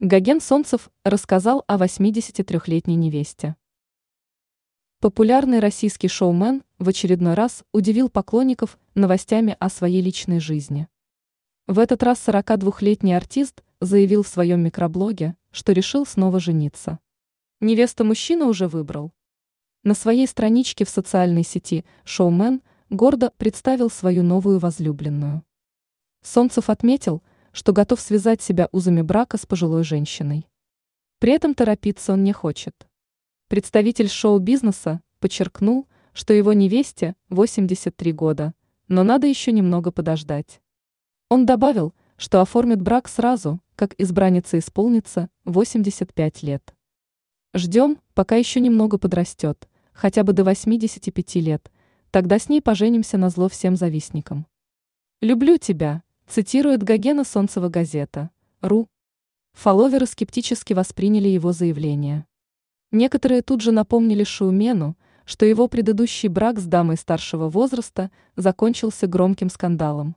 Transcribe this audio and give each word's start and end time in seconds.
Гоген 0.00 0.42
Солнцев 0.42 0.90
рассказал 1.04 1.64
о 1.66 1.78
83-летней 1.78 2.96
невесте. 2.96 3.56
Популярный 5.00 5.58
российский 5.58 6.08
шоумен 6.08 6.64
в 6.78 6.90
очередной 6.90 7.32
раз 7.32 7.64
удивил 7.72 8.10
поклонников 8.10 8.78
новостями 8.94 9.56
о 9.58 9.70
своей 9.70 10.02
личной 10.02 10.38
жизни. 10.38 10.86
В 11.66 11.78
этот 11.78 12.02
раз 12.02 12.22
42-летний 12.28 13.14
артист 13.14 13.64
заявил 13.80 14.22
в 14.22 14.28
своем 14.28 14.60
микроблоге, 14.60 15.34
что 15.50 15.72
решил 15.72 16.04
снова 16.04 16.40
жениться. 16.40 16.98
Невесту 17.60 18.04
мужчина 18.04 18.48
уже 18.48 18.68
выбрал. 18.68 19.14
На 19.82 19.94
своей 19.94 20.26
страничке 20.26 20.84
в 20.84 20.90
социальной 20.90 21.42
сети 21.42 21.86
шоумен 22.04 22.60
гордо 22.90 23.32
представил 23.38 23.88
свою 23.88 24.22
новую 24.22 24.58
возлюбленную. 24.58 25.42
Солнцев 26.22 26.68
отметил– 26.68 27.22
что 27.56 27.72
готов 27.72 28.02
связать 28.02 28.42
себя 28.42 28.68
узами 28.70 29.00
брака 29.00 29.38
с 29.38 29.46
пожилой 29.46 29.82
женщиной. 29.82 30.46
При 31.20 31.32
этом 31.32 31.54
торопиться 31.54 32.12
он 32.12 32.22
не 32.22 32.34
хочет. 32.34 32.86
Представитель 33.48 34.10
шоу-бизнеса 34.10 35.00
подчеркнул, 35.20 35.88
что 36.12 36.34
его 36.34 36.52
невесте 36.52 37.16
83 37.30 38.12
года, 38.12 38.52
но 38.88 39.04
надо 39.04 39.26
еще 39.26 39.52
немного 39.52 39.90
подождать. 39.90 40.60
Он 41.30 41.46
добавил, 41.46 41.94
что 42.18 42.42
оформит 42.42 42.82
брак 42.82 43.08
сразу, 43.08 43.58
как 43.74 43.94
избранница 43.96 44.58
исполнится 44.58 45.30
85 45.46 46.42
лет. 46.42 46.74
Ждем, 47.54 47.96
пока 48.12 48.36
еще 48.36 48.60
немного 48.60 48.98
подрастет, 48.98 49.66
хотя 49.94 50.24
бы 50.24 50.34
до 50.34 50.44
85 50.44 51.36
лет, 51.36 51.72
тогда 52.10 52.38
с 52.38 52.50
ней 52.50 52.60
поженимся 52.60 53.16
на 53.16 53.30
зло 53.30 53.48
всем 53.48 53.76
завистникам. 53.76 54.46
Люблю 55.22 55.56
тебя, 55.56 56.02
Цитирует 56.28 56.82
Гогена 56.82 57.22
Солнцева 57.22 57.68
газета. 57.68 58.30
РУ. 58.60 58.88
Фолловеры 59.52 60.06
скептически 60.06 60.72
восприняли 60.72 61.28
его 61.28 61.52
заявление. 61.52 62.26
Некоторые 62.90 63.42
тут 63.42 63.60
же 63.60 63.70
напомнили 63.70 64.24
Шаумену, 64.24 64.96
что 65.24 65.46
его 65.46 65.68
предыдущий 65.68 66.28
брак 66.28 66.58
с 66.58 66.64
дамой 66.64 66.96
старшего 66.96 67.48
возраста 67.48 68.10
закончился 68.34 69.06
громким 69.06 69.48
скандалом. 69.48 70.16